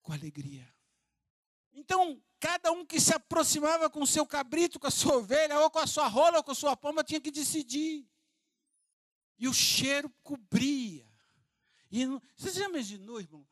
[0.01, 0.67] com alegria.
[1.71, 5.71] Então, cada um que se aproximava com o seu cabrito, com a sua ovelha, ou
[5.71, 8.05] com a sua rola, ou com a sua pomba, tinha que decidir.
[9.39, 11.09] E o cheiro cobria.
[11.89, 12.05] E
[12.35, 13.47] você já imaginou, irmão?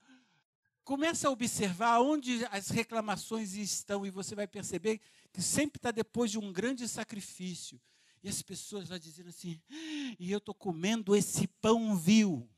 [0.84, 4.99] Começa a observar onde as reclamações estão e você vai perceber
[5.32, 7.79] que sempre está depois de um grande sacrifício.
[8.24, 9.62] E as pessoas vão dizendo assim:
[10.18, 12.50] e eu estou comendo esse pão vil.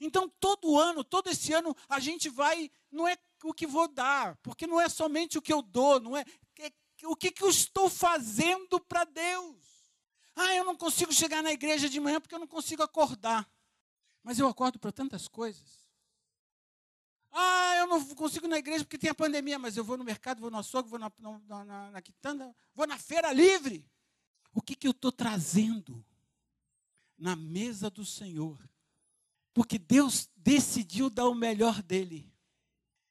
[0.00, 4.36] Então, todo ano, todo esse ano, a gente vai, não é o que vou dar,
[4.42, 6.24] porque não é somente o que eu dou, não é,
[6.58, 6.72] é
[7.04, 9.56] o que, que eu estou fazendo para Deus.
[10.34, 13.48] Ah, eu não consigo chegar na igreja de manhã porque eu não consigo acordar.
[14.22, 15.84] Mas eu acordo para tantas coisas.
[17.30, 20.04] Ah, eu não consigo ir na igreja porque tem a pandemia, mas eu vou no
[20.04, 23.84] mercado, vou no açougue, vou na, na, na, na quitanda, vou na feira livre.
[24.54, 26.04] O que, que eu estou trazendo
[27.18, 28.56] na mesa do Senhor?
[29.52, 32.32] Porque Deus decidiu dar o melhor dele.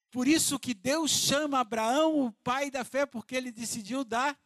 [0.09, 4.39] Por isso que Deus chama Abraão o pai da fé, porque ele decidiu dar.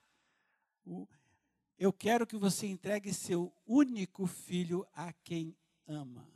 [1.78, 5.56] Eu quero que você entregue seu único filho a quem
[5.86, 6.28] ama.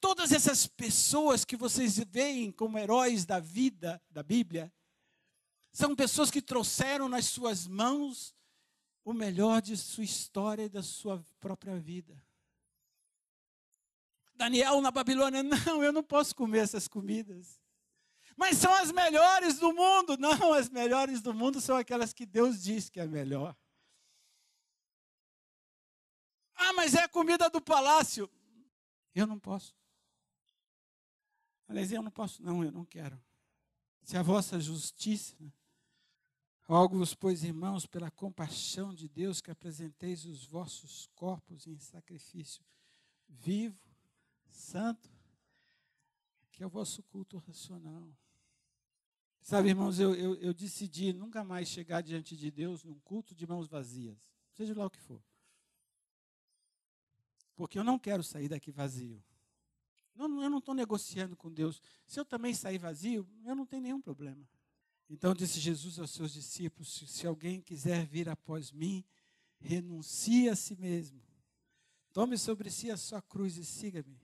[0.00, 4.72] Todas essas pessoas que vocês veem como heróis da vida da Bíblia,
[5.72, 8.34] são pessoas que trouxeram nas suas mãos
[9.10, 12.20] o melhor de sua história e da sua própria vida.
[14.34, 17.58] Daniel na Babilônia, não, eu não posso comer essas comidas
[18.38, 20.16] mas são as melhores do mundo.
[20.16, 23.54] Não, as melhores do mundo são aquelas que Deus diz que é melhor.
[26.54, 28.30] Ah, mas é a comida do palácio.
[29.12, 29.74] Eu não posso.
[31.66, 33.20] Aliás, eu não posso, não, eu não quero.
[34.04, 35.36] Se a vossa justiça,
[36.68, 42.62] rogo-vos, pois, irmãos, pela compaixão de Deus, que apresenteis os vossos corpos em sacrifício
[43.26, 43.80] vivo,
[44.50, 45.10] santo,
[46.52, 48.06] que é o vosso culto racional.
[49.40, 53.46] Sabe, irmãos, eu, eu, eu decidi nunca mais chegar diante de Deus num culto de
[53.46, 54.18] mãos vazias,
[54.52, 55.22] seja lá o que for.
[57.56, 59.24] Porque eu não quero sair daqui vazio.
[60.14, 61.80] Não, eu não estou negociando com Deus.
[62.06, 64.46] Se eu também sair vazio, eu não tenho nenhum problema.
[65.08, 69.04] Então disse Jesus aos seus discípulos: se alguém quiser vir após mim,
[69.58, 71.22] renuncie a si mesmo.
[72.12, 74.20] Tome sobre si a sua cruz e siga-me.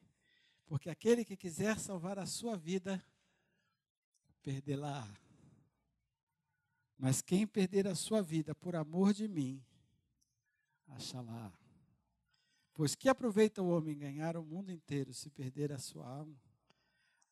[0.67, 3.03] Porque aquele que quiser salvar a sua vida,
[4.43, 5.09] perdê-la.
[6.99, 9.63] Mas quem perder a sua vida por amor de mim,
[10.89, 11.53] achará.
[12.73, 16.37] Pois que aproveita o homem ganhar o mundo inteiro se perder a sua alma?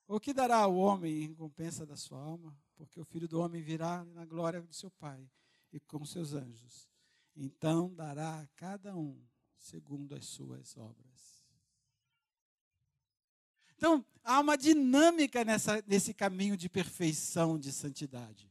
[0.06, 2.56] Ou que dará ao homem em recompensa da sua alma?
[2.76, 5.28] Porque o filho do homem virá na glória do seu Pai
[5.72, 6.88] e com seus anjos.
[7.34, 9.20] Então dará a cada um
[9.56, 11.42] segundo as suas obras.
[13.76, 18.48] Então, há uma dinâmica nessa, nesse caminho de perfeição, de santidade.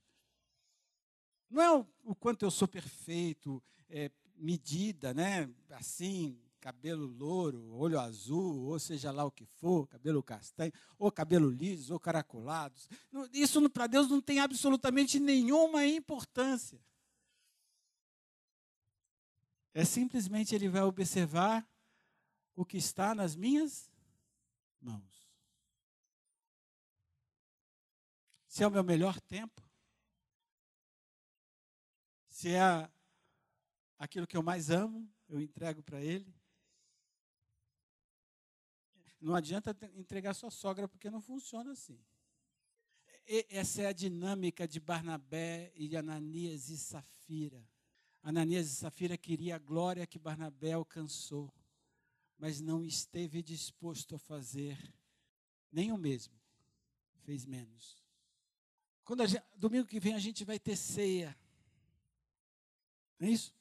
[1.49, 5.49] Não é o, o quanto eu sou perfeito, é, medida, né?
[5.69, 11.49] Assim, cabelo louro, olho azul, ou seja lá o que for, cabelo castanho, ou cabelo
[11.49, 12.87] liso, ou caracolados.
[13.33, 16.79] Isso para Deus não tem absolutamente nenhuma importância.
[19.73, 21.67] É simplesmente ele vai observar
[22.55, 23.91] o que está nas minhas
[24.79, 25.27] mãos.
[28.47, 29.63] Se é o meu melhor tempo,
[32.27, 32.89] se é
[33.97, 36.40] aquilo que eu mais amo, eu entrego para ele.
[39.21, 42.03] Não adianta entregar sua sogra, porque não funciona assim.
[43.27, 47.63] E, essa é a dinâmica de Barnabé e Ananias e Safira.
[48.23, 51.53] Ananias e Safira queria a glória que Barnabé alcançou,
[52.37, 54.77] mas não esteve disposto a fazer
[55.71, 56.33] nem o mesmo,
[57.23, 58.03] fez menos.
[59.03, 61.37] Quando gente, domingo que vem a gente vai ter ceia,
[63.19, 63.55] não é isso?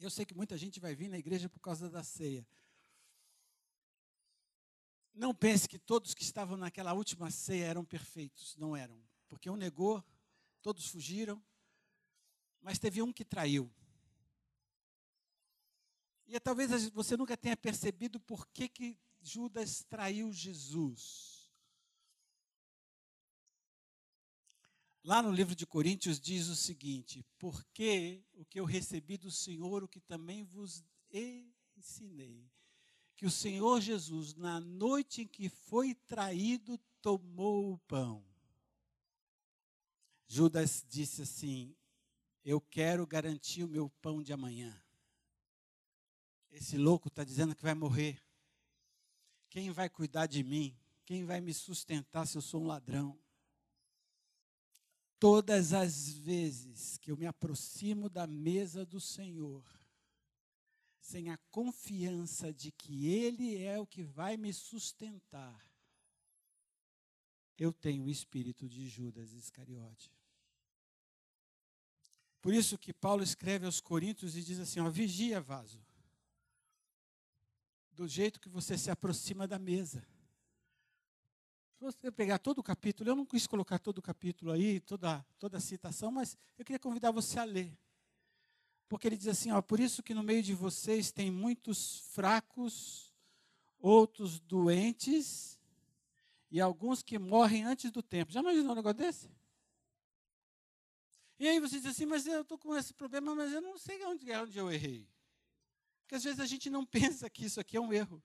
[0.00, 2.46] Eu sei que muita gente vai vir na igreja por causa da ceia.
[5.14, 9.54] Não pense que todos que estavam naquela última ceia eram perfeitos, não eram, porque um
[9.54, 10.04] negou,
[10.60, 11.40] todos fugiram,
[12.60, 13.72] mas teve um que traiu.
[16.26, 21.52] E talvez você nunca tenha percebido por que, que Judas traiu Jesus.
[25.04, 29.84] Lá no livro de Coríntios diz o seguinte: Porque o que eu recebi do Senhor,
[29.84, 30.82] o que também vos
[31.76, 32.50] ensinei,
[33.16, 38.24] que o Senhor Jesus, na noite em que foi traído, tomou o pão.
[40.26, 41.74] Judas disse assim:
[42.44, 44.78] eu quero garantir o meu pão de amanhã.
[46.50, 48.22] Esse louco está dizendo que vai morrer.
[49.48, 50.76] Quem vai cuidar de mim?
[51.06, 53.18] Quem vai me sustentar se eu sou um ladrão?
[55.18, 59.64] Todas as vezes que eu me aproximo da mesa do Senhor,
[61.04, 65.62] sem a confiança de que Ele é o que vai me sustentar,
[67.58, 70.10] eu tenho o espírito de Judas Iscariote.
[72.40, 75.78] Por isso que Paulo escreve aos Coríntios e diz assim: ó, vigia, vaso.
[77.92, 80.02] Do jeito que você se aproxima da mesa.
[81.74, 85.24] Se você pegar todo o capítulo, eu não quis colocar todo o capítulo aí, toda,
[85.38, 87.78] toda a citação, mas eu queria convidar você a ler.
[88.94, 93.12] Porque ele diz assim: ó, por isso que no meio de vocês tem muitos fracos,
[93.76, 95.58] outros doentes
[96.48, 98.30] e alguns que morrem antes do tempo.
[98.30, 99.28] Já imaginou um negócio desse?
[101.40, 104.04] E aí você diz assim, mas eu estou com esse problema, mas eu não sei
[104.04, 105.08] onde é onde eu errei.
[106.02, 108.22] Porque às vezes a gente não pensa que isso aqui é um erro.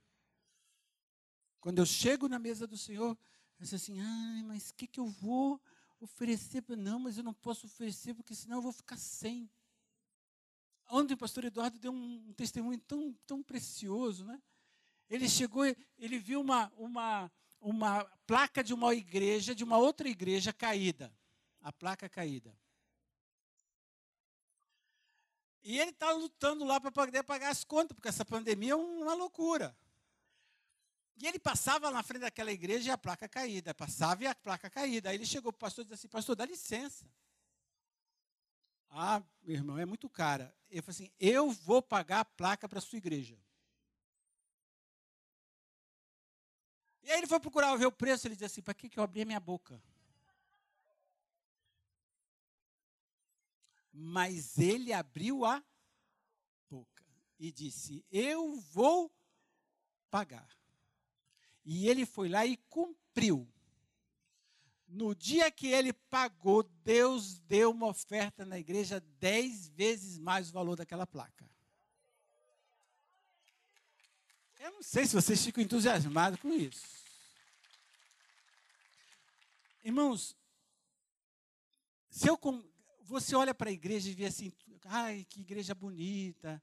[1.60, 3.18] Quando eu chego na mesa do Senhor,
[3.60, 5.60] eu digo assim, ai, mas o que, que eu vou
[6.00, 6.64] oferecer?
[6.78, 9.50] Não, mas eu não posso oferecer, porque senão eu vou ficar sem.
[10.90, 14.42] Ontem o pastor Eduardo deu um, testemunho tão, tão precioso, né?
[15.08, 15.64] Ele chegou,
[15.98, 17.32] ele viu uma, uma,
[17.62, 21.14] uma placa de uma igreja, de uma outra igreja caída.
[21.62, 22.58] A placa caída.
[25.62, 29.14] E ele está lutando lá para poder pagar as contas, porque essa pandemia é uma
[29.14, 29.78] loucura.
[31.18, 33.74] E ele passava na frente daquela igreja e a placa caída.
[33.74, 35.10] Passava e a placa caída.
[35.10, 37.06] Aí ele chegou para o pastor e disse assim: Pastor, dá licença.
[38.90, 40.56] Ah, meu irmão, é muito cara.
[40.70, 43.38] Ele falou assim: Eu vou pagar a placa para a sua igreja.
[47.04, 48.28] E aí ele foi procurar ver o preço.
[48.28, 49.82] Ele disse assim: Para que, que eu abri a minha boca?
[53.92, 55.64] Mas ele abriu a
[56.70, 57.06] boca
[57.40, 59.12] e disse: Eu vou
[60.10, 60.50] pagar.
[61.66, 63.48] E ele foi lá e cumpriu.
[64.92, 70.52] No dia que ele pagou, Deus deu uma oferta na igreja dez vezes mais o
[70.52, 71.48] valor daquela placa.
[74.60, 76.82] Eu não sei se vocês ficam entusiasmados com isso.
[79.84, 80.36] Irmãos,
[82.10, 82.40] se eu,
[83.04, 84.52] você olha para a igreja e vê assim,
[84.86, 86.62] ai, que igreja bonita.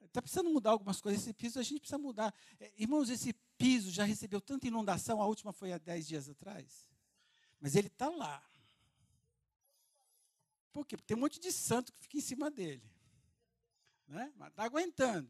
[0.00, 1.22] Está precisando mudar algumas coisas.
[1.22, 2.34] Esse piso a gente precisa mudar.
[2.58, 6.87] É, irmãos, esse piso já recebeu tanta inundação, a última foi há dez dias atrás.
[7.60, 8.42] Mas ele está lá.
[10.72, 10.96] Por quê?
[10.96, 12.88] Porque tem um monte de santo que fica em cima dele.
[14.06, 14.32] Né?
[14.36, 15.28] Mas está aguentando.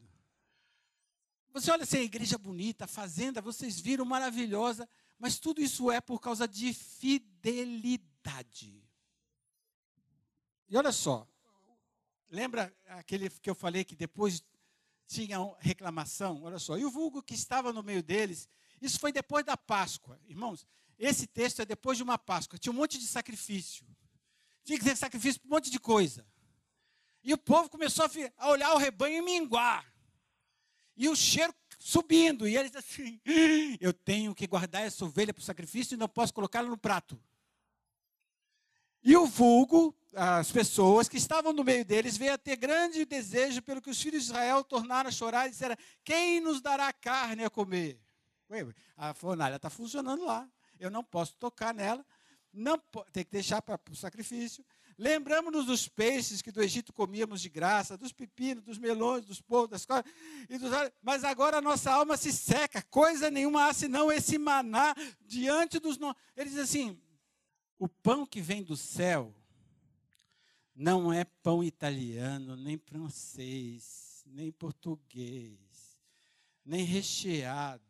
[1.51, 5.99] Você olha assim, a igreja bonita, a fazenda, vocês viram maravilhosa, mas tudo isso é
[5.99, 8.09] por causa de fidelidade.
[10.69, 11.27] E olha só,
[12.29, 14.43] lembra aquele que eu falei que depois
[15.07, 16.43] tinha reclamação?
[16.43, 18.47] Olha só, e o vulgo que estava no meio deles,
[18.79, 20.19] isso foi depois da Páscoa.
[20.27, 20.67] Irmãos,
[20.99, 22.59] esse texto é depois de uma Páscoa.
[22.59, 23.87] Tinha um monte de sacrifício.
[24.65, 26.27] Tinha que ter sacrifício para um monte de coisa.
[27.23, 28.05] E o povo começou
[28.37, 29.85] a olhar o rebanho e minguar.
[30.97, 32.45] E o cheiro subindo.
[32.45, 33.17] E eles assim:
[33.79, 37.17] eu tenho que guardar essa ovelha para o sacrifício e não posso colocá-la no prato.
[39.01, 43.61] E o vulgo, as pessoas que estavam no meio deles, veio a ter grande desejo
[43.61, 47.45] pelo que os filhos de Israel tornaram a chorar e disseram: Quem nos dará carne
[47.45, 47.97] a comer?
[48.97, 50.49] A fornalha está funcionando lá
[50.79, 52.05] eu não posso tocar nela,
[52.51, 54.65] não tem que deixar para o sacrifício.
[54.97, 59.69] Lembramos-nos dos peixes que do Egito comíamos de graça, dos pepinos, dos melões, dos povos,
[59.69, 60.05] das coisas.
[60.49, 60.71] Dos...
[61.01, 65.97] Mas agora a nossa alma se seca, coisa nenhuma há senão esse maná diante dos.
[66.35, 66.99] Ele diz assim:
[67.77, 69.33] o pão que vem do céu
[70.75, 75.59] não é pão italiano, nem francês, nem português,
[76.65, 77.83] nem recheado.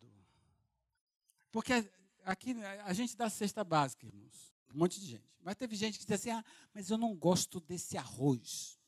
[1.50, 1.90] Porque
[2.24, 2.54] aqui
[2.84, 4.52] a gente dá cesta básica, irmãos.
[4.74, 5.30] Um monte de gente.
[5.42, 8.78] Mas teve gente que disse assim: ah, mas eu não gosto desse arroz.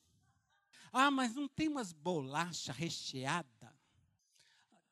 [0.91, 3.75] Ah, mas não tem umas bolachas recheada.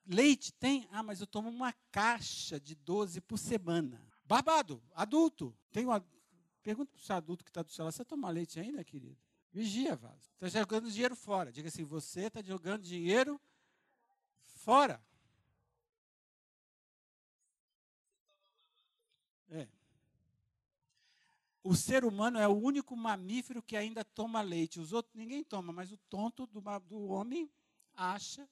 [0.05, 0.87] Leite tem?
[0.91, 4.01] Ah, mas eu tomo uma caixa de 12 por semana.
[4.25, 5.55] Barbado, adulto.
[5.71, 6.03] Tem uma...
[6.63, 9.17] Pergunta para o seu adulto que está do seu lado: você toma leite ainda, querido?
[9.51, 10.31] Vigia, vaso.
[10.33, 11.51] Está jogando dinheiro fora.
[11.51, 13.39] Diga assim: você está jogando dinheiro
[14.55, 15.03] fora.
[19.51, 19.67] É.
[21.63, 24.79] O ser humano é o único mamífero que ainda toma leite.
[24.79, 27.51] Os outros ninguém toma, mas o tonto do, do homem
[27.93, 28.49] acha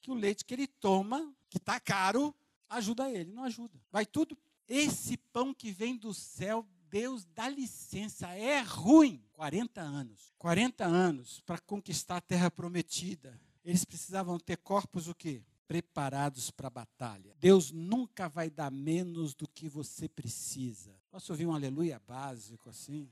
[0.00, 2.34] que o leite que ele toma, que está caro,
[2.68, 3.30] ajuda ele.
[3.30, 3.78] Não ajuda.
[3.90, 4.38] Vai tudo.
[4.66, 9.22] Esse pão que vem do céu, Deus dá licença, é ruim.
[9.32, 10.32] 40 anos.
[10.38, 13.38] 40 anos para conquistar a terra prometida.
[13.62, 15.42] Eles precisavam ter corpos o quê?
[15.70, 17.32] Preparados para a batalha.
[17.38, 20.92] Deus nunca vai dar menos do que você precisa.
[21.12, 23.08] Posso ouvir um aleluia básico assim?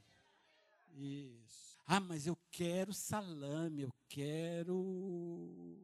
[0.97, 1.79] Isso.
[1.87, 5.79] Ah, mas eu quero salame, eu quero.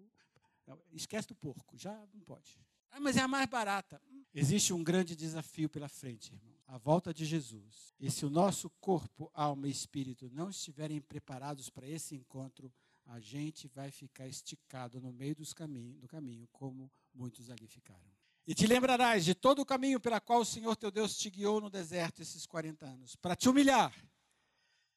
[0.92, 2.58] esquece do porco, já não pode.
[2.90, 4.02] Ah, mas é a mais barata.
[4.34, 6.56] Existe um grande desafio pela frente, irmão.
[6.66, 7.94] A volta de Jesus.
[8.00, 12.72] E se o nosso corpo, alma e espírito não estiverem preparados para esse encontro,
[13.06, 18.14] a gente vai ficar esticado no meio dos caminho, do caminho, como muitos ali ficaram.
[18.46, 21.60] E te lembrarás de todo o caminho pela qual o Senhor teu Deus te guiou
[21.60, 23.94] no deserto esses 40 anos, para te humilhar,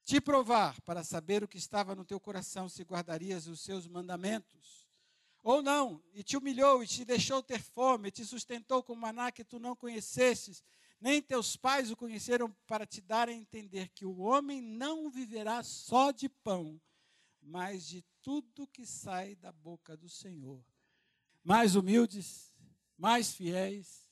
[0.04, 4.88] te provar, para saber o que estava no teu coração, se guardarias os seus mandamentos.
[5.44, 9.32] Ou não, e te humilhou e te deixou ter fome, e te sustentou com maná
[9.32, 10.62] que tu não conhecesses,
[11.00, 15.64] nem teus pais o conheceram, para te dar a entender que o homem não viverá
[15.64, 16.82] só de pão,
[17.48, 20.62] mas de tudo que sai da boca do Senhor.
[21.42, 22.54] Mais humildes,
[22.98, 24.06] mais fiéis,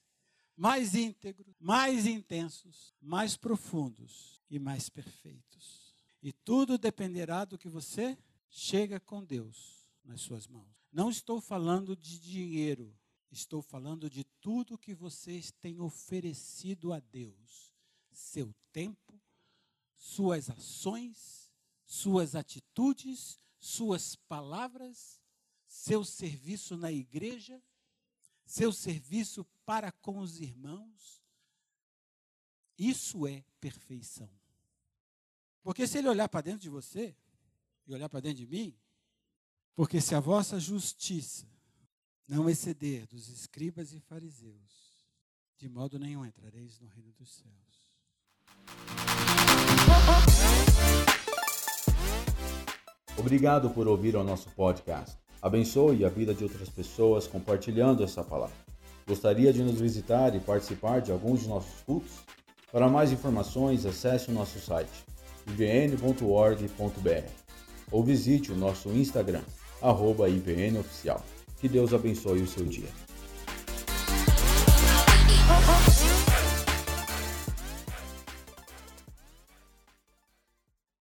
[0.56, 5.94] mais íntegros, mais intensos, mais profundos e mais perfeitos.
[6.24, 8.18] E tudo dependerá do que você
[8.50, 10.88] chega com Deus nas suas mãos.
[10.90, 12.98] Não estou falando de dinheiro,
[13.30, 17.76] estou falando de tudo que vocês têm oferecido a Deus.
[18.14, 19.22] Seu tempo,
[19.98, 21.45] suas ações,
[21.86, 25.22] suas atitudes, suas palavras,
[25.68, 27.62] seu serviço na igreja,
[28.46, 31.24] seu serviço para com os irmãos.
[32.78, 34.30] Isso é perfeição.
[35.64, 37.16] Porque se ele olhar para dentro de você,
[37.88, 38.78] e olhar para dentro de mim,
[39.76, 41.48] porque se a vossa justiça
[42.28, 45.06] não exceder dos escribas e fariseus,
[45.58, 47.86] de modo nenhum entrareis no reino dos céus.
[53.18, 55.18] Obrigado por ouvir o nosso podcast.
[55.42, 58.56] Abençoe a vida de outras pessoas compartilhando essa palavra.
[59.08, 62.12] Gostaria de nos visitar e participar de alguns de nossos cultos?
[62.72, 65.06] Para mais informações, acesse o nosso site
[65.48, 67.30] ibn.org.br
[67.92, 69.44] ou visite o nosso Instagram,
[69.82, 71.24] arroba IBNOficial.
[71.60, 72.90] Que Deus abençoe o seu dia.